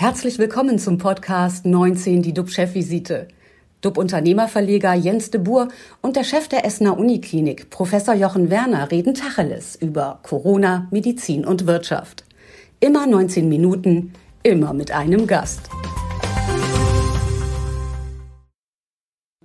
[0.00, 3.26] Herzlich willkommen zum Podcast 19, die DUB-Chefvisite.
[3.80, 5.66] DUB-Unternehmerverleger Jens de Boer
[6.02, 11.66] und der Chef der Essener Uniklinik, Professor Jochen Werner, reden Tacheles über Corona, Medizin und
[11.66, 12.24] Wirtschaft.
[12.78, 14.12] Immer 19 Minuten,
[14.44, 15.68] immer mit einem Gast.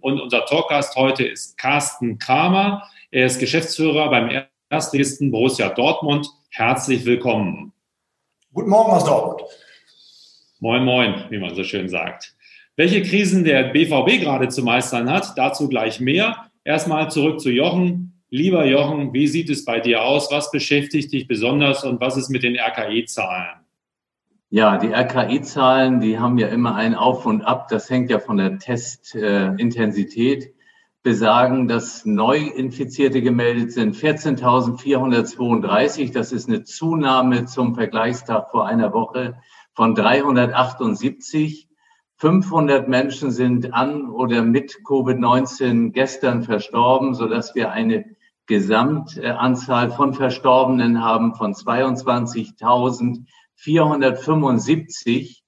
[0.02, 2.84] Und unser Talkgast heute ist Carsten Kramer.
[3.10, 4.30] Er ist Geschäftsführer beim
[4.70, 6.30] Erstligisten Borussia Dortmund.
[6.52, 7.74] Herzlich willkommen.
[8.54, 9.42] Guten Morgen aus Dortmund.
[10.64, 12.38] Moin, moin, wie man so schön sagt.
[12.78, 16.50] Welche Krisen der BVB gerade zu meistern hat, dazu gleich mehr.
[16.64, 18.24] Erstmal zurück zu Jochen.
[18.30, 20.32] Lieber Jochen, wie sieht es bei dir aus?
[20.32, 23.60] Was beschäftigt dich besonders und was ist mit den RKI-Zahlen?
[24.52, 27.68] Ja, die RKI-Zahlen, die haben ja immer ein Auf und Ab.
[27.68, 30.54] Das hängt ja von der Testintensität.
[31.02, 36.14] Besagen, dass Neuinfizierte gemeldet sind 14.432.
[36.14, 39.36] Das ist eine Zunahme zum Vergleichstag vor einer Woche
[39.74, 41.70] von 378.
[42.18, 48.06] 500 Menschen sind an oder mit Covid-19 gestern verstorben, sodass wir eine
[48.46, 53.26] Gesamtanzahl von Verstorbenen haben von 22.000.
[53.56, 55.44] 475.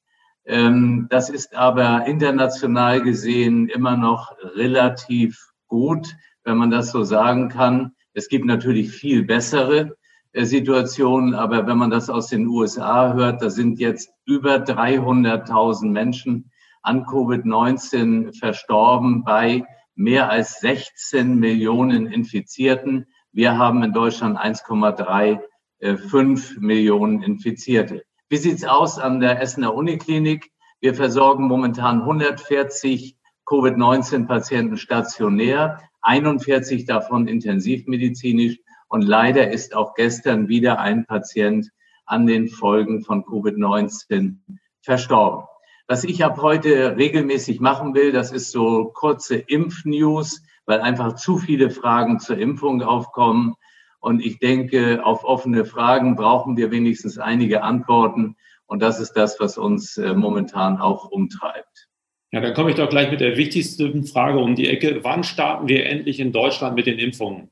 [0.45, 7.49] Ähm, das ist aber international gesehen immer noch relativ gut, wenn man das so sagen
[7.49, 7.93] kann.
[8.13, 9.97] Es gibt natürlich viel bessere
[10.35, 15.89] äh, Situationen, aber wenn man das aus den USA hört, da sind jetzt über 300.000
[15.89, 23.07] Menschen an Covid-19 verstorben bei mehr als 16 Millionen Infizierten.
[23.31, 25.39] Wir haben in Deutschland 1,3
[25.79, 28.03] 5 Millionen Infizierte.
[28.29, 30.51] Wie sieht's aus an der Essener Uniklinik?
[30.79, 38.59] Wir versorgen momentan 140 Covid-19-Patienten stationär, 41 davon intensivmedizinisch
[38.95, 41.69] und leider ist auch gestern wieder ein Patient
[42.05, 44.37] an den Folgen von Covid-19
[44.81, 45.43] verstorben.
[45.85, 51.37] Was ich ab heute regelmäßig machen will, das ist so kurze Impfnews, weil einfach zu
[51.37, 53.55] viele Fragen zur Impfung aufkommen.
[53.99, 58.37] Und ich denke, auf offene Fragen brauchen wir wenigstens einige Antworten.
[58.65, 61.89] Und das ist das, was uns äh, momentan auch umtreibt.
[62.31, 65.03] Ja, dann komme ich doch gleich mit der wichtigsten Frage um die Ecke.
[65.03, 67.51] Wann starten wir endlich in Deutschland mit den Impfungen?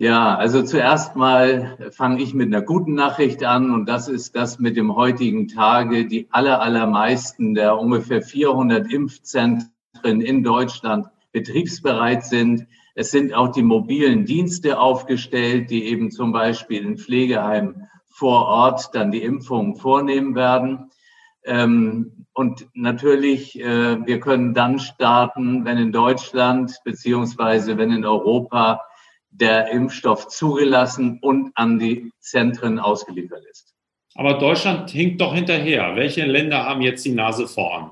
[0.00, 4.60] Ja, also zuerst mal fange ich mit einer guten Nachricht an und das ist, dass
[4.60, 12.68] mit dem heutigen Tage die aller, allermeisten der ungefähr 400 Impfzentren in Deutschland betriebsbereit sind.
[12.94, 18.90] Es sind auch die mobilen Dienste aufgestellt, die eben zum Beispiel in Pflegeheimen vor Ort
[18.94, 20.90] dann die Impfungen vornehmen werden.
[21.44, 28.82] Ähm, und natürlich, äh, wir können dann starten, wenn in Deutschland beziehungsweise wenn in Europa
[29.30, 33.74] der Impfstoff zugelassen und an die Zentren ausgeliefert ist.
[34.14, 35.94] Aber Deutschland hinkt doch hinterher.
[35.94, 37.90] Welche Länder haben jetzt die Nase vorn?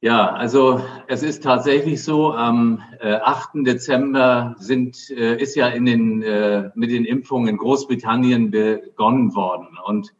[0.00, 3.66] Ja, also es ist tatsächlich so, am äh, 8.
[3.66, 9.76] Dezember sind, äh, ist ja in den, äh, mit den Impfungen in Großbritannien begonnen worden.
[9.84, 10.14] Und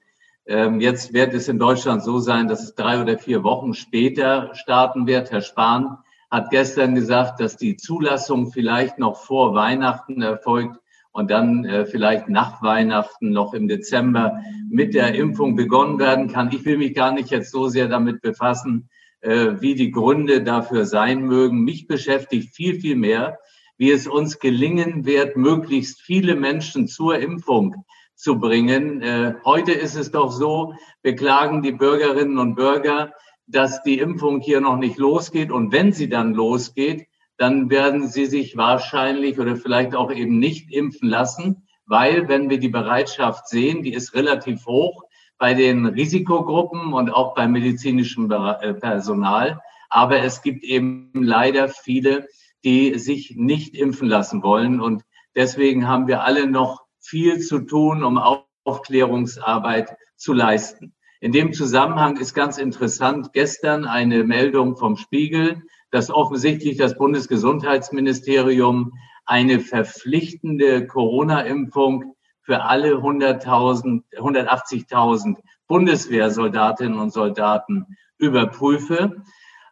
[0.47, 4.53] ähm, jetzt wird es in Deutschland so sein, dass es drei oder vier Wochen später
[4.55, 5.31] starten wird.
[5.31, 5.99] Herr Spahn
[6.31, 10.79] hat gestern gesagt, dass die Zulassung vielleicht noch vor Weihnachten erfolgt
[11.11, 14.39] und dann äh, vielleicht nach Weihnachten noch im Dezember
[14.71, 16.53] mit der Impfung begonnen werden kann.
[16.53, 18.89] Ich will mich gar nicht jetzt so sehr damit befassen,
[19.21, 21.65] äh, wie die Gründe dafür sein mögen.
[21.65, 23.39] Mich beschäftigt viel, viel mehr,
[23.79, 27.85] wie es uns gelingen wird, möglichst viele Menschen zur Impfung
[28.15, 29.01] zu bringen.
[29.01, 33.13] Äh, heute ist es doch so, beklagen die Bürgerinnen und Bürger,
[33.49, 35.51] dass die Impfung hier noch nicht losgeht.
[35.51, 37.07] Und wenn sie dann losgeht,
[37.39, 42.59] dann werden sie sich wahrscheinlich oder vielleicht auch eben nicht impfen lassen, weil wenn wir
[42.59, 45.05] die Bereitschaft sehen, die ist relativ hoch,
[45.39, 49.61] bei den Risikogruppen und auch beim medizinischen äh, Personal.
[49.89, 52.27] Aber es gibt eben leider viele,
[52.65, 54.81] die sich nicht impfen lassen wollen.
[54.81, 55.03] Und
[55.35, 58.19] deswegen haben wir alle noch viel zu tun, um
[58.65, 60.93] Aufklärungsarbeit zu leisten.
[61.21, 68.93] In dem Zusammenhang ist ganz interessant gestern eine Meldung vom Spiegel, dass offensichtlich das Bundesgesundheitsministerium
[69.27, 75.37] eine verpflichtende Corona-Impfung für alle 100.000, 180.000
[75.67, 79.23] Bundeswehrsoldatinnen und Soldaten überprüfe.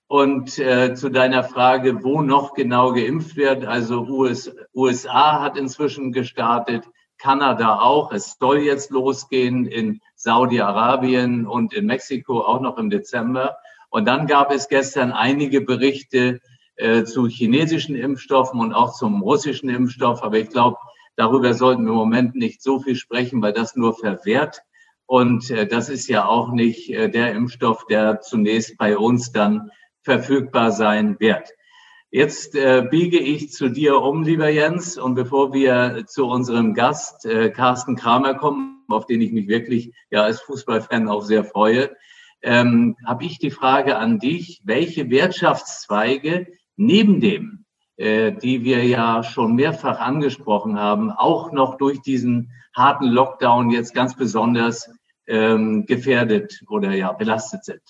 [0.09, 6.13] Und äh, zu deiner Frage, wo noch genau geimpft wird, also US, USA hat inzwischen
[6.13, 6.85] gestartet,
[7.19, 8.13] Kanada auch.
[8.13, 13.57] Es soll jetzt losgehen in Saudi-Arabien und in Mexiko auch noch im Dezember.
[13.91, 16.41] Und dann gab es gestern einige Berichte
[16.75, 20.23] äh, zu chinesischen Impfstoffen und auch zum russischen Impfstoff.
[20.23, 20.77] Aber ich glaube,
[21.17, 24.61] Darüber sollten wir im Moment nicht so viel sprechen, weil das nur verwehrt
[25.07, 29.71] Und äh, das ist ja auch nicht äh, der Impfstoff, der zunächst bei uns dann
[30.03, 31.49] verfügbar sein wird.
[32.11, 34.99] Jetzt äh, biege ich zu dir um, lieber Jens.
[34.99, 39.93] Und bevor wir zu unserem Gast äh, Carsten Kramer kommen, auf den ich mich wirklich
[40.11, 41.91] ja als Fußballfan auch sehr freue,
[42.43, 46.47] ähm, habe ich die Frage an dich, welche Wirtschaftszweige
[46.77, 47.65] neben dem,
[47.97, 53.95] äh, die wir ja schon mehrfach angesprochen haben, auch noch durch diesen harten Lockdown jetzt
[53.95, 54.91] ganz besonders
[55.27, 57.83] ähm, gefährdet oder ja belastet sind?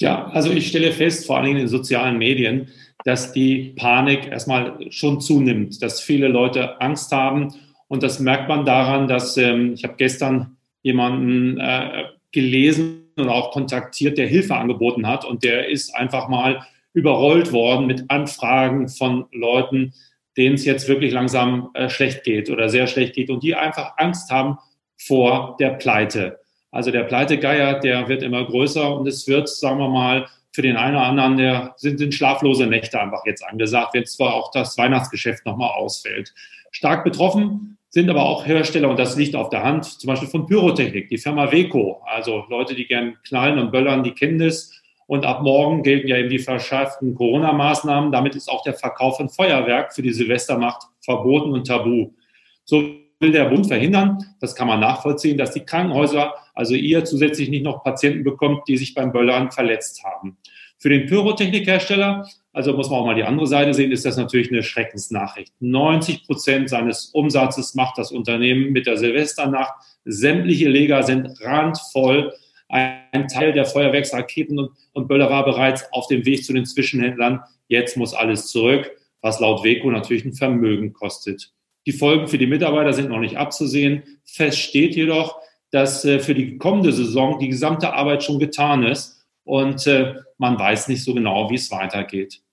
[0.00, 2.68] Ja, also ich stelle fest, vor allen Dingen in sozialen Medien,
[3.04, 7.54] dass die Panik erstmal schon zunimmt, dass viele Leute Angst haben.
[7.88, 13.52] Und das merkt man daran, dass ähm, ich habe gestern jemanden äh, gelesen und auch
[13.52, 15.24] kontaktiert, der Hilfe angeboten hat.
[15.24, 19.94] Und der ist einfach mal überrollt worden mit Anfragen von Leuten,
[20.36, 23.94] denen es jetzt wirklich langsam äh, schlecht geht oder sehr schlecht geht und die einfach
[23.96, 24.58] Angst haben
[24.96, 26.40] vor der Pleite.
[26.70, 30.76] Also der Pleitegeier, der wird immer größer und es wird, sagen wir mal, für den
[30.76, 34.78] einen oder anderen, der sind, sind schlaflose Nächte einfach jetzt angesagt, wenn zwar auch das
[34.78, 36.32] Weihnachtsgeschäft nochmal ausfällt.
[36.74, 40.46] Stark betroffen sind aber auch Hersteller, und das liegt auf der Hand, zum Beispiel von
[40.46, 42.02] Pyrotechnik, die Firma Weco.
[42.04, 44.72] Also Leute, die gern knallen und böllern, die kennen das.
[45.06, 48.10] Und ab morgen gelten ja eben die verschärften Corona-Maßnahmen.
[48.10, 52.10] Damit ist auch der Verkauf von Feuerwerk für die Silvestermacht verboten und tabu.
[52.64, 52.82] So
[53.20, 57.62] will der Bund verhindern, das kann man nachvollziehen, dass die Krankenhäuser, also ihr zusätzlich nicht
[57.62, 60.36] noch Patienten bekommt, die sich beim Böllern verletzt haben.
[60.78, 64.50] Für den Pyrotechnikhersteller, also muss man auch mal die andere Seite sehen, ist das natürlich
[64.50, 65.52] eine Schreckensnachricht.
[65.58, 69.74] 90 Prozent seines Umsatzes macht das Unternehmen mit der Silvesternacht.
[70.04, 72.32] Sämtliche Leger sind randvoll.
[72.68, 77.40] Ein Teil der Feuerwerksraketen und, Böller war bereits auf dem Weg zu den Zwischenhändlern.
[77.66, 78.88] Jetzt muss alles zurück,
[79.20, 81.52] was laut WECO natürlich ein Vermögen kostet.
[81.86, 84.04] Die Folgen für die Mitarbeiter sind noch nicht abzusehen.
[84.24, 85.40] Fest steht jedoch,
[85.72, 90.56] dass äh, für die kommende Saison die gesamte Arbeit schon getan ist und äh, man
[90.56, 92.43] weiß nicht so genau, wie es weitergeht.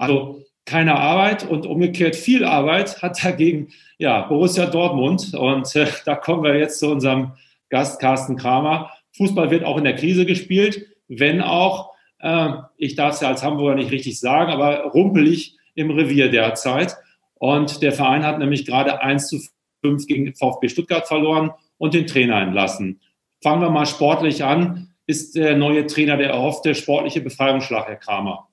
[0.00, 3.68] Also keine Arbeit und umgekehrt viel Arbeit hat dagegen
[3.98, 5.34] ja, Borussia Dortmund.
[5.34, 7.32] Und äh, da kommen wir jetzt zu unserem
[7.68, 8.90] Gast Carsten Kramer.
[9.16, 12.48] Fußball wird auch in der Krise gespielt, wenn auch, äh,
[12.78, 16.96] ich darf es ja als Hamburger nicht richtig sagen, aber rumpelig im Revier derzeit.
[17.34, 19.38] Und der Verein hat nämlich gerade 1 zu
[19.84, 23.00] 5 gegen VfB Stuttgart verloren und den Trainer entlassen.
[23.42, 24.94] Fangen wir mal sportlich an.
[25.06, 28.49] Ist der neue Trainer der erhoffte sportliche Befreiungsschlag, Herr Kramer?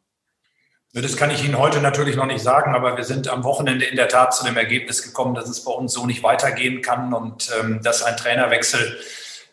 [1.01, 3.95] Das kann ich Ihnen heute natürlich noch nicht sagen, aber wir sind am Wochenende in
[3.95, 7.51] der Tat zu dem Ergebnis gekommen, dass es bei uns so nicht weitergehen kann und
[7.59, 8.97] ähm, dass ein Trainerwechsel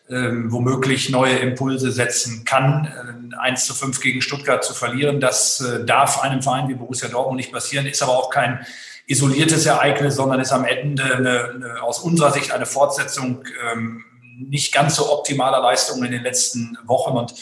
[0.09, 3.31] ähm, womöglich neue Impulse setzen kann.
[3.35, 7.09] Äh, 1 zu 5 gegen Stuttgart zu verlieren, das äh, darf einem Verein wie Borussia
[7.09, 8.65] Dortmund nicht passieren, ist aber auch kein
[9.05, 14.03] isoliertes Ereignis, sondern ist am Ende eine, eine, aus unserer Sicht eine Fortsetzung ähm,
[14.39, 17.15] nicht ganz so optimaler Leistungen in den letzten Wochen.
[17.15, 17.35] Und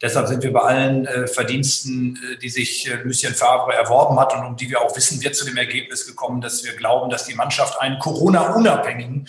[0.00, 4.34] deshalb sind wir bei allen äh, Verdiensten, äh, die sich äh, Lucien Favre erworben hat
[4.34, 7.24] und um die wir auch wissen, wir zu dem Ergebnis gekommen, dass wir glauben, dass
[7.24, 9.28] die Mannschaft einen Corona-unabhängigen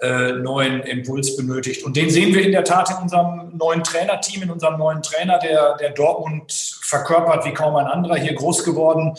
[0.00, 1.84] äh, neuen Impuls benötigt.
[1.84, 5.38] Und den sehen wir in der Tat in unserem neuen Trainerteam, in unserem neuen Trainer,
[5.38, 6.52] der, der Dortmund
[6.82, 9.16] verkörpert wie kaum ein anderer, hier groß geworden,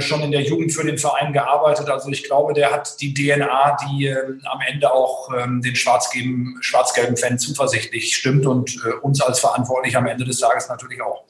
[0.00, 1.88] schon in der Jugend für den Verein gearbeitet.
[1.88, 6.58] Also ich glaube, der hat die DNA, die äh, am Ende auch ähm, den schwarz-gelben
[6.60, 11.24] Schwarz Fan zuversichtlich stimmt und äh, uns als Verantwortlich am Ende des Tages natürlich auch.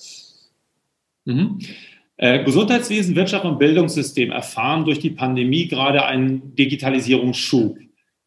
[1.24, 1.58] Mhm.
[2.16, 7.78] Äh, Gesundheitswesen, Wirtschaft und Bildungssystem erfahren durch die Pandemie gerade einen Digitalisierungsschub.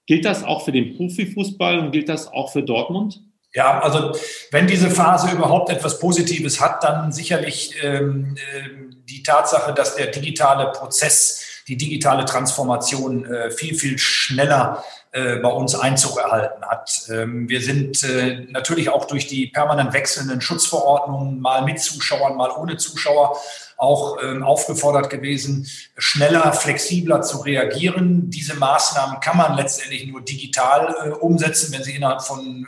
[0.08, 3.22] Gilt das auch für den Profifußball und gilt das auch für Dortmund?
[3.58, 4.16] Ja, also
[4.52, 8.70] wenn diese Phase überhaupt etwas Positives hat, dann sicherlich ähm, äh,
[9.10, 15.50] die Tatsache, dass der digitale Prozess, die digitale Transformation äh, viel, viel schneller äh, bei
[15.50, 17.10] uns Einzug erhalten hat.
[17.10, 22.52] Ähm, wir sind äh, natürlich auch durch die permanent wechselnden Schutzverordnungen, mal mit Zuschauern, mal
[22.52, 23.38] ohne Zuschauer,
[23.76, 28.30] auch ähm, aufgefordert gewesen, schneller, flexibler zu reagieren.
[28.30, 32.68] Diese Maßnahmen kann man letztendlich nur digital umsetzen, wenn sie innerhalb von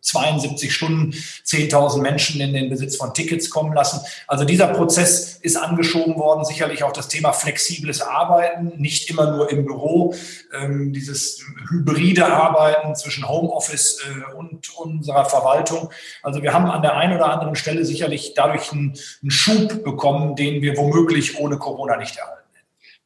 [0.00, 4.00] 72 Stunden 10.000 Menschen in den Besitz von Tickets kommen lassen.
[4.26, 6.44] Also dieser Prozess ist angeschoben worden.
[6.44, 10.14] Sicherlich auch das Thema flexibles Arbeiten, nicht immer nur im Büro,
[10.52, 15.90] ähm, dieses hybride Arbeiten zwischen Homeoffice äh, und unserer Verwaltung.
[16.22, 20.36] Also wir haben an der einen oder anderen Stelle sicherlich dadurch einen, einen Schub bekommen,
[20.36, 22.37] den wir womöglich ohne Corona nicht erhalten.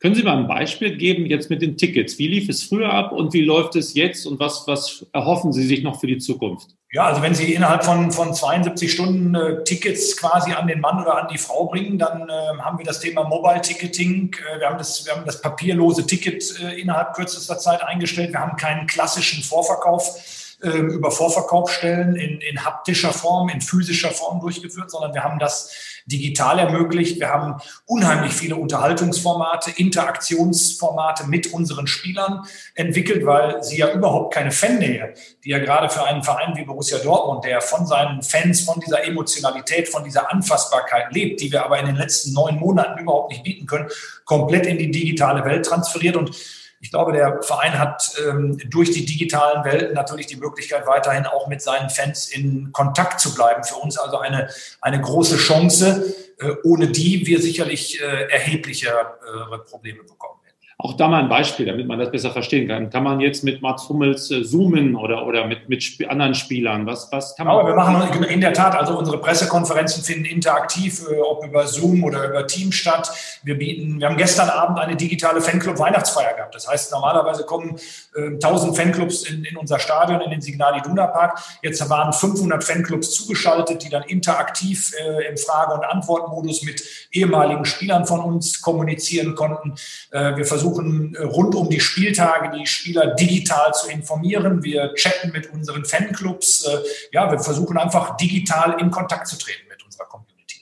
[0.03, 2.19] Können Sie mal ein Beispiel geben jetzt mit den Tickets?
[2.19, 5.65] Wie lief es früher ab und wie läuft es jetzt und was, was erhoffen Sie
[5.65, 6.71] sich noch für die Zukunft?
[6.91, 11.01] Ja, also wenn Sie innerhalb von, von 72 Stunden äh, Tickets quasi an den Mann
[11.01, 14.35] oder an die Frau bringen, dann äh, haben wir das Thema Mobile Ticketing.
[14.35, 18.33] Äh, wir, haben das, wir haben das papierlose Ticket äh, innerhalb kürzester Zeit eingestellt.
[18.33, 24.91] Wir haben keinen klassischen Vorverkauf über Vorverkaufsstellen in, in haptischer Form, in physischer Form durchgeführt,
[24.91, 27.21] sondern wir haben das digital ermöglicht.
[27.21, 34.51] Wir haben unheimlich viele Unterhaltungsformate, Interaktionsformate mit unseren Spielern entwickelt, weil sie ja überhaupt keine
[34.51, 35.15] Fannähe,
[35.45, 39.05] die ja gerade für einen Verein wie Borussia Dortmund, der von seinen Fans, von dieser
[39.05, 43.45] Emotionalität, von dieser Anfassbarkeit lebt, die wir aber in den letzten neun Monaten überhaupt nicht
[43.45, 43.89] bieten können,
[44.25, 46.35] komplett in die digitale Welt transferiert und
[46.83, 51.47] ich glaube, der Verein hat ähm, durch die digitalen Welten natürlich die Möglichkeit, weiterhin auch
[51.47, 53.63] mit seinen Fans in Kontakt zu bleiben.
[53.63, 54.49] Für uns also eine,
[54.81, 59.17] eine große Chance, äh, ohne die wir sicherlich äh, erheblichere
[59.55, 60.41] äh, Probleme bekommen.
[60.85, 62.91] Auch da mal ein Beispiel, damit man das besser verstehen kann.
[62.91, 66.87] Kann man jetzt mit Mats Hummels äh, zoomen oder, oder mit, mit Sp anderen Spielern?
[66.87, 67.57] Was, was kann man?
[67.57, 72.03] Aber wir machen in der Tat, also unsere Pressekonferenzen finden interaktiv, äh, ob über Zoom
[72.03, 73.13] oder über Team statt.
[73.45, 76.57] Wir bieten, wir haben gestern Abend eine digitale Fanclub-Weihnachtsfeier gehabt.
[76.57, 77.77] Das heißt, normalerweise kommen
[78.17, 81.39] äh, 1000 Fanclubs in, in unser Stadion, in den Signal Iduna Park.
[81.63, 87.65] Jetzt waren 500 Fanclubs zugeschaltet, die dann interaktiv äh, im Frage- und Antwortmodus mit ehemaligen
[87.67, 89.75] Spielern von uns kommunizieren konnten.
[90.11, 94.63] Äh, wir versuchen versuchen äh, rund um die Spieltage die Spieler digital zu informieren.
[94.63, 96.67] Wir chatten mit unseren Fanclubs.
[96.67, 96.79] Äh,
[97.13, 100.61] ja, wir versuchen einfach digital in Kontakt zu treten mit unserer Community.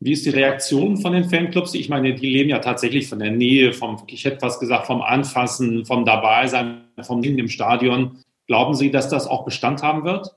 [0.00, 1.74] Wie ist die Reaktion von den Fanclubs?
[1.74, 5.02] Ich meine, die leben ja tatsächlich von der Nähe, vom, ich hätte fast gesagt, vom
[5.02, 8.18] Anfassen, vom Dabeisein, vom Liegen im Stadion.
[8.46, 10.34] Glauben Sie, dass das auch Bestand haben wird?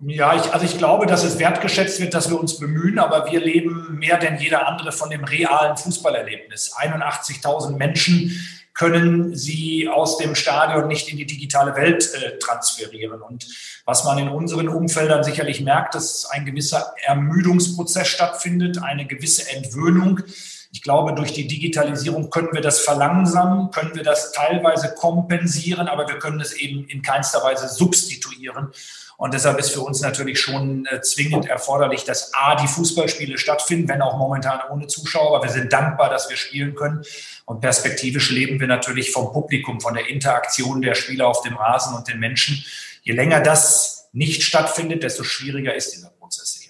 [0.00, 3.40] Ja, ich, also ich glaube, dass es wertgeschätzt wird, dass wir uns bemühen, aber wir
[3.40, 6.74] leben mehr denn jeder andere von dem realen Fußballerlebnis.
[6.76, 8.38] 81.000 Menschen
[8.74, 13.22] können sie aus dem Stadion nicht in die digitale Welt äh, transferieren.
[13.22, 13.48] Und
[13.84, 20.20] was man in unseren Umfeldern sicherlich merkt, dass ein gewisser Ermüdungsprozess stattfindet, eine gewisse Entwöhnung.
[20.70, 26.06] Ich glaube, durch die Digitalisierung können wir das verlangsamen, können wir das teilweise kompensieren, aber
[26.08, 28.72] wir können es eben in keinster Weise substituieren.
[29.16, 33.88] Und deshalb ist für uns natürlich schon äh, zwingend erforderlich, dass A, die Fußballspiele stattfinden,
[33.88, 35.34] wenn auch momentan ohne Zuschauer.
[35.34, 37.02] Aber wir sind dankbar, dass wir spielen können.
[37.44, 41.96] Und perspektivisch leben wir natürlich vom Publikum, von der Interaktion der Spieler auf dem Rasen
[41.96, 42.64] und den Menschen.
[43.02, 46.67] Je länger das nicht stattfindet, desto schwieriger ist dieser Prozess sicherlich.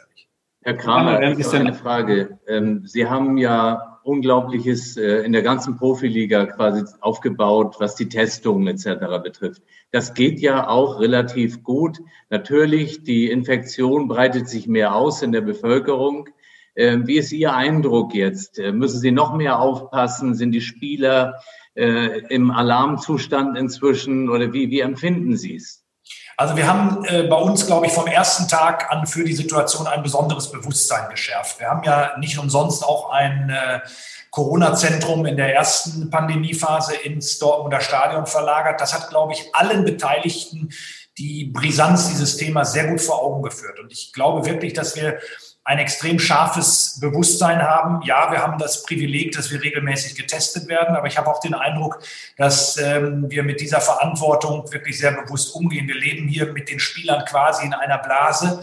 [0.69, 2.39] Herr Kramer, ist eine Frage.
[2.47, 8.67] Ähm, Sie haben ja Unglaubliches äh, in der ganzen Profiliga quasi aufgebaut, was die Testungen
[8.67, 9.23] etc.
[9.23, 9.63] betrifft.
[9.93, 12.01] Das geht ja auch relativ gut.
[12.29, 16.29] Natürlich, die Infektion breitet sich mehr aus in der Bevölkerung.
[16.77, 18.59] Ähm, wie ist Ihr Eindruck jetzt?
[18.59, 20.35] Äh, müssen Sie noch mehr aufpassen?
[20.35, 21.41] Sind die Spieler
[21.73, 25.88] äh, im Alarmzustand inzwischen oder wie, wie empfinden Sie es?
[26.38, 29.88] Also wir haben äh, bei uns, glaube ich, vom ersten Tag an für die Situation
[29.88, 31.59] ein besonderes Bewusstsein geschärft.
[31.59, 33.80] Wir haben ja nicht umsonst auch ein äh,
[34.30, 38.80] Corona-Zentrum in der ersten Pandemiephase ins Dortmunder Stadion verlagert.
[38.80, 40.68] Das hat, glaube ich, allen Beteiligten
[41.18, 43.80] die Brisanz dieses Themas sehr gut vor Augen geführt.
[43.80, 45.18] Und ich glaube wirklich, dass wir
[45.69, 48.01] ein extrem scharfes Bewusstsein haben.
[48.03, 51.53] Ja, wir haben das Privileg, dass wir regelmäßig getestet werden, aber ich habe auch den
[51.53, 51.99] Eindruck,
[52.39, 55.87] dass ähm, wir mit dieser Verantwortung wirklich sehr bewusst umgehen.
[55.87, 58.63] Wir leben hier mit den Spielern quasi in einer Blase.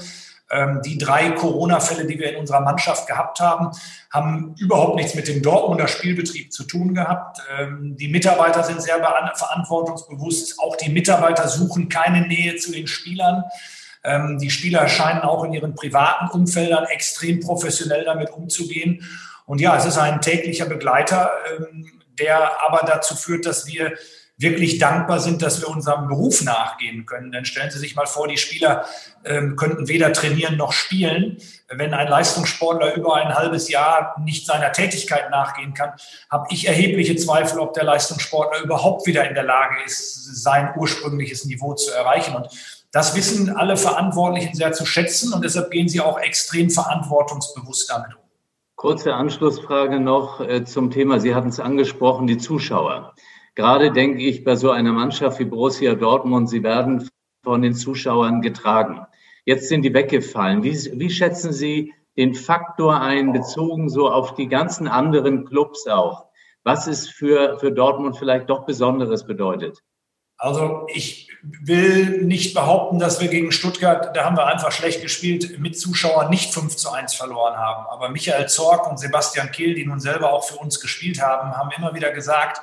[0.49, 3.69] Ähm, die drei Corona-Fälle, die wir in unserer Mannschaft gehabt haben,
[4.11, 7.37] haben überhaupt nichts mit dem Dortmunder Spielbetrieb zu tun gehabt.
[7.59, 10.59] Ähm, die Mitarbeiter sind sehr verantwortungsbewusst.
[10.59, 13.43] Auch die Mitarbeiter suchen keine Nähe zu den Spielern.
[14.05, 19.03] Ähm, die Spieler scheinen auch in ihren privaten Umfeldern extrem professionell damit umzugehen.
[19.45, 23.93] Und ja, es ist ein täglicher Begleiter, ähm, der aber dazu führt, dass wir
[24.37, 27.31] wirklich dankbar sind, dass wir unserem Beruf nachgehen können.
[27.31, 28.85] Denn stellen Sie sich mal vor, die Spieler
[29.23, 31.37] ähm, könnten weder trainieren noch spielen.
[31.69, 35.93] Wenn ein Leistungssportler über ein halbes Jahr nicht seiner Tätigkeit nachgehen kann,
[36.29, 41.45] habe ich erhebliche Zweifel, ob der Leistungssportler überhaupt wieder in der Lage ist, sein ursprüngliches
[41.45, 42.35] Niveau zu erreichen.
[42.35, 42.49] Und
[42.95, 48.15] das wissen alle Verantwortlichen sehr zu schätzen und deshalb gehen sie auch extrem verantwortungsbewusst damit
[48.15, 48.21] um.
[48.77, 51.19] Kurze Anschlussfrage noch äh, zum Thema.
[51.19, 53.13] Sie hatten es angesprochen, die Zuschauer.
[53.53, 57.09] Gerade denke ich bei so einer Mannschaft wie Borussia Dortmund, sie werden
[57.43, 59.05] von den Zuschauern getragen.
[59.43, 60.63] Jetzt sind die weggefallen.
[60.63, 66.27] Wie, wie schätzen Sie den Faktor ein, bezogen so auf die ganzen anderen Clubs auch?
[66.63, 69.83] Was es für, für Dortmund vielleicht doch Besonderes bedeutet?
[70.37, 75.59] Also ich will nicht behaupten, dass wir gegen Stuttgart, da haben wir einfach schlecht gespielt,
[75.59, 77.85] mit Zuschauern nicht 5 zu 1 verloren haben.
[77.87, 81.69] Aber Michael Zorg und Sebastian Kehl, die nun selber auch für uns gespielt haben, haben
[81.77, 82.61] immer wieder gesagt,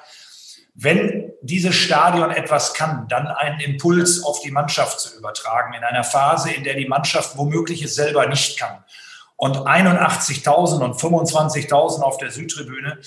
[0.74, 6.04] wenn dieses Stadion etwas kann, dann einen Impuls auf die Mannschaft zu übertragen, in einer
[6.04, 8.82] Phase, in der die Mannschaft womöglich es selber nicht kann.
[9.36, 12.98] Und 81.000 und 25.000 auf der Südtribüne,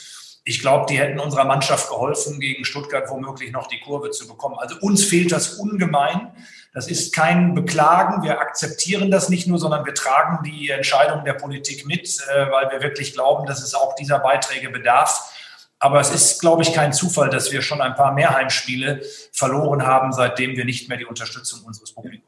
[0.47, 4.55] ich glaube, die hätten unserer Mannschaft geholfen, gegen Stuttgart womöglich noch die Kurve zu bekommen.
[4.59, 6.31] Also uns fehlt das ungemein.
[6.71, 8.21] Das ist kein Beklagen.
[8.21, 12.69] Wir akzeptieren das nicht nur, sondern wir tragen die Entscheidungen der Politik mit, äh, weil
[12.69, 15.31] wir wirklich glauben, dass es auch dieser Beiträge bedarf.
[15.79, 20.13] Aber es ist, glaube ich, kein Zufall, dass wir schon ein paar Mehrheimspiele verloren haben,
[20.13, 22.24] seitdem wir nicht mehr die Unterstützung unseres Publikums.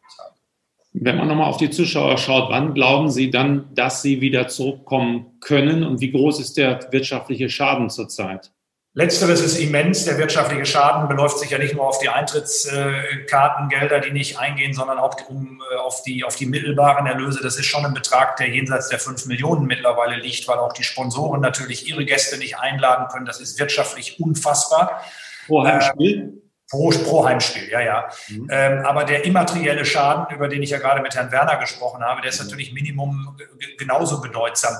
[0.99, 5.37] Wenn man nochmal auf die Zuschauer schaut, wann glauben Sie dann, dass sie wieder zurückkommen
[5.41, 8.51] können und wie groß ist der wirtschaftliche Schaden zurzeit?
[8.93, 10.05] Letzteres ist immens.
[10.05, 14.97] Der wirtschaftliche Schaden beläuft sich ja nicht nur auf die Eintrittskartengelder, die nicht eingehen, sondern
[14.97, 17.41] auch um, äh, auf, die, auf die mittelbaren Erlöse.
[17.43, 20.83] Das ist schon ein Betrag, der jenseits der 5 Millionen mittlerweile liegt, weil auch die
[20.83, 23.27] Sponsoren natürlich ihre Gäste nicht einladen können.
[23.27, 25.03] Das ist wirtschaftlich unfassbar.
[25.45, 26.41] Pro Heimspiel?
[26.69, 28.09] Pro, pro Heimspiel, ja, ja.
[28.27, 28.47] Mhm.
[28.51, 32.21] Ähm, aber der immaterielle Schaden, über den ich ja gerade mit Herrn Werner gesprochen habe,
[32.21, 33.37] der ist natürlich Minimum
[33.77, 34.75] genauso bedeutsam.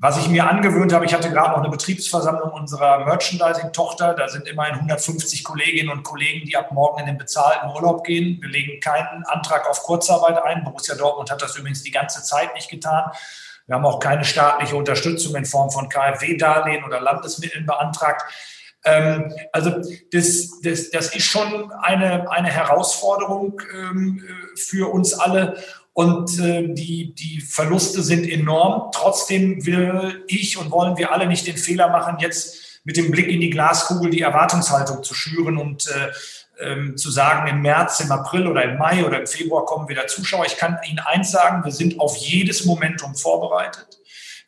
[0.00, 4.14] Was ich mir angewöhnt habe, ich hatte gerade noch eine Betriebsversammlung unserer Merchandising-Tochter.
[4.14, 8.38] Da sind immerhin 150 Kolleginnen und Kollegen, die ab morgen in den bezahlten Urlaub gehen.
[8.40, 10.62] Wir legen keinen Antrag auf Kurzarbeit ein.
[10.62, 13.10] Borussia Dortmund hat das übrigens die ganze Zeit nicht getan.
[13.66, 18.22] Wir haben auch keine staatliche Unterstützung in Form von KfW-Darlehen oder Landesmitteln beantragt.
[18.84, 19.70] Ähm, also
[20.12, 24.22] das, das, das ist schon eine, eine Herausforderung ähm,
[24.56, 25.56] für uns alle.
[25.92, 28.92] Und äh, die, die Verluste sind enorm.
[28.92, 33.28] Trotzdem will ich und wollen wir alle nicht den Fehler machen, jetzt mit dem Blick
[33.28, 36.12] in die Glaskugel die Erwartungshaltung zu schüren und äh,
[36.60, 40.06] ähm, zu sagen, im März, im April oder im Mai oder im Februar kommen wieder
[40.06, 40.46] Zuschauer.
[40.46, 43.97] Ich kann Ihnen eins sagen, wir sind auf jedes Momentum vorbereitet.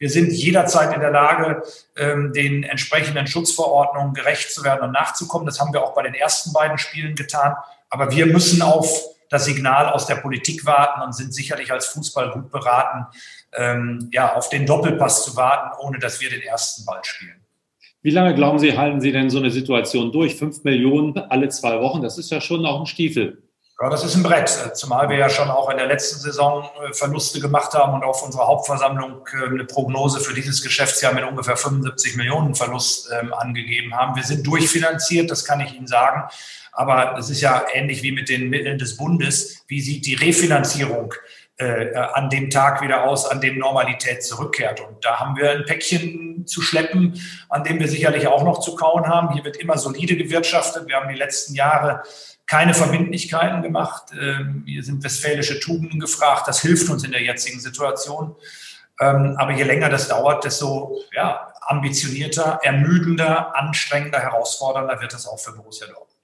[0.01, 1.63] Wir sind jederzeit in der Lage,
[1.97, 5.45] ähm, den entsprechenden Schutzverordnungen gerecht zu werden und nachzukommen.
[5.45, 7.55] Das haben wir auch bei den ersten beiden Spielen getan.
[7.91, 8.89] Aber wir müssen auf
[9.29, 13.07] das Signal aus der Politik warten und sind sicherlich als Fußball gut beraten,
[13.53, 17.37] ähm, ja, auf den Doppelpass zu warten, ohne dass wir den ersten Ball spielen.
[18.01, 20.37] Wie lange glauben Sie, halten Sie denn so eine Situation durch?
[20.37, 23.43] Fünf Millionen alle zwei Wochen, das ist ja schon auch ein Stiefel.
[23.83, 26.93] Ja, das ist ein Brett, zumal wir ja schon auch in der letzten Saison äh,
[26.93, 31.57] Verluste gemacht haben und auf unserer Hauptversammlung äh, eine Prognose für dieses Geschäftsjahr mit ungefähr
[31.57, 34.17] 75 Millionen Verlust ähm, angegeben haben.
[34.17, 36.29] Wir sind durchfinanziert, das kann ich Ihnen sagen.
[36.73, 39.65] Aber es ist ja ähnlich wie mit den Mitteln des Bundes.
[39.67, 41.15] Wie sieht die Refinanzierung
[41.61, 44.81] äh, an dem Tag wieder aus, an dem Normalität zurückkehrt?
[44.81, 48.75] Und da haben wir ein Päckchen zu schleppen, an dem wir sicherlich auch noch zu
[48.75, 49.33] kauen haben.
[49.35, 50.89] Hier wird immer solide gewirtschaftet.
[50.89, 52.03] Wir haben die letzten Jahre
[52.47, 54.07] keine Verbindlichkeiten gemacht.
[54.21, 56.49] Ähm, hier sind westfälische Tugenden gefragt.
[56.49, 58.35] Das hilft uns in der jetzigen Situation.
[59.01, 65.39] Ähm, aber je länger das dauert, desto ja, ambitionierter, ermüdender, anstrengender, herausfordernder wird es auch
[65.39, 66.20] für Borussia Dortmund.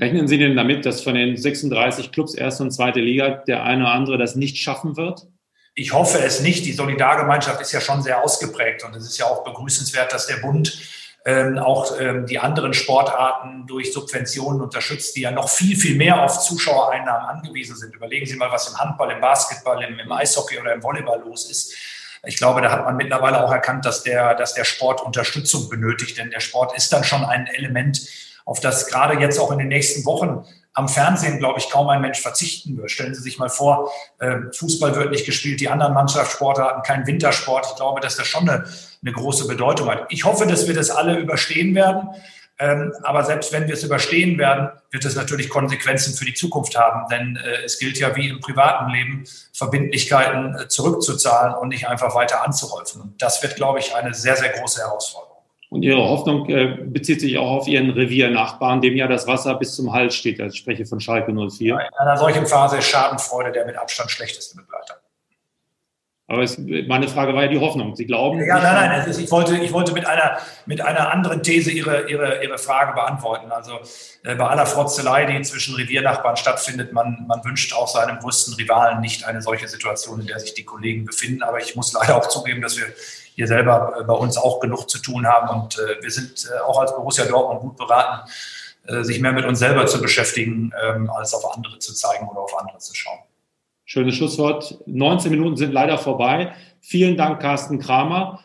[0.00, 3.84] Rechnen Sie denn damit, dass von den 36 Clubs erste und zweite Liga der eine
[3.84, 5.26] oder andere das nicht schaffen wird?
[5.74, 6.64] Ich hoffe es nicht.
[6.64, 10.38] Die Solidargemeinschaft ist ja schon sehr ausgeprägt und es ist ja auch begrüßenswert, dass der
[10.38, 10.80] Bund
[11.26, 16.24] ähm, auch ähm, die anderen Sportarten durch Subventionen unterstützt, die ja noch viel, viel mehr
[16.24, 17.94] auf Zuschauereinnahmen angewiesen sind.
[17.94, 21.50] Überlegen Sie mal, was im Handball, im Basketball, im, im Eishockey oder im Volleyball los
[21.50, 21.74] ist.
[22.24, 26.16] Ich glaube, da hat man mittlerweile auch erkannt, dass der, dass der Sport Unterstützung benötigt,
[26.16, 28.00] denn der Sport ist dann schon ein Element,
[28.50, 32.00] auf das gerade jetzt auch in den nächsten Wochen am Fernsehen, glaube ich, kaum ein
[32.00, 32.90] Mensch verzichten wird.
[32.90, 37.66] Stellen Sie sich mal vor, ähm, Fußball wird nicht gespielt, die anderen Mannschaftssportarten kein Wintersport.
[37.70, 38.64] Ich glaube, dass das schon eine,
[39.02, 40.06] eine große Bedeutung hat.
[40.08, 42.08] Ich hoffe, dass wir das alle überstehen werden.
[42.58, 46.76] Ähm, aber selbst wenn wir es überstehen werden, wird es natürlich Konsequenzen für die Zukunft
[46.76, 47.08] haben.
[47.08, 52.16] Denn äh, es gilt ja wie im privaten Leben, Verbindlichkeiten äh, zurückzuzahlen und nicht einfach
[52.16, 53.00] weiter anzuhäufen.
[53.00, 55.29] Und das wird, glaube ich, eine sehr, sehr große Herausforderung.
[55.70, 59.76] Und Ihre Hoffnung äh, bezieht sich auch auf Ihren Reviernachbarn, dem ja das Wasser bis
[59.76, 60.40] zum Hals steht.
[60.40, 61.74] Also ich spreche von Schalke 04.
[61.74, 65.00] In einer solchen Phase ist Schadenfreude der mit Abstand schlechteste Begleiter.
[66.30, 67.96] Aber es, meine Frage war ja die Hoffnung.
[67.96, 68.38] Sie glauben?
[68.44, 69.08] Ja, nein, nein.
[69.08, 72.92] Ist, ich wollte, ich wollte mit einer, mit einer anderen These Ihre, Ihre, Ihre Frage
[72.92, 73.50] beantworten.
[73.50, 73.78] Also
[74.22, 79.00] äh, bei aller Frotzelei, die zwischen Reviernachbarn stattfindet, man, man wünscht auch seinem größten Rivalen
[79.00, 81.42] nicht eine solche Situation, in der sich die Kollegen befinden.
[81.42, 82.86] Aber ich muss leider auch zugeben, dass wir
[83.34, 85.48] hier selber äh, bei uns auch genug zu tun haben.
[85.60, 88.28] Und äh, wir sind äh, auch als Borussia Dortmund gut beraten,
[89.02, 92.58] sich mehr mit uns selber zu beschäftigen, ähm, als auf andere zu zeigen oder auf
[92.58, 93.18] andere zu schauen.
[93.84, 94.78] Schönes Schlusswort.
[94.86, 96.54] 19 Minuten sind leider vorbei.
[96.80, 98.40] Vielen Dank, Carsten Kramer.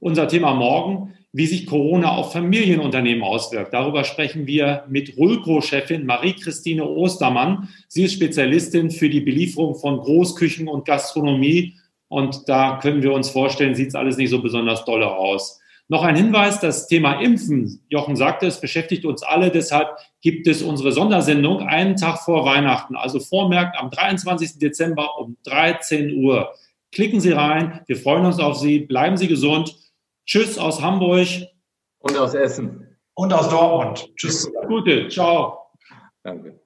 [0.00, 3.72] Unser Thema morgen, wie sich Corona auf Familienunternehmen auswirkt.
[3.72, 7.68] Darüber sprechen wir mit Rulco-Chefin Marie-Christine Ostermann.
[7.88, 11.76] Sie ist Spezialistin für die Belieferung von Großküchen und Gastronomie
[12.08, 15.60] und da können wir uns vorstellen, sieht es alles nicht so besonders dolle aus.
[15.88, 20.62] Noch ein Hinweis, das Thema Impfen, Jochen sagte, es beschäftigt uns alle, deshalb gibt es
[20.62, 24.58] unsere Sondersendung einen Tag vor Weihnachten, also vormerkt am 23.
[24.58, 26.52] Dezember um 13 Uhr.
[26.90, 29.76] Klicken Sie rein, wir freuen uns auf Sie, bleiben Sie gesund.
[30.26, 31.28] Tschüss aus Hamburg.
[32.00, 32.96] Und aus Essen.
[33.14, 34.10] Und aus Dortmund.
[34.16, 34.50] Tschüss.
[34.66, 35.70] Gute, ciao.
[36.24, 36.65] Danke.